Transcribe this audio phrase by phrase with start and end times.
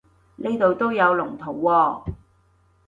[0.37, 2.11] 呢度都有龍圖喎